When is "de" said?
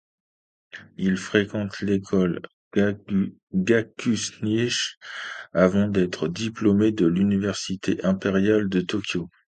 6.91-7.05, 8.67-8.81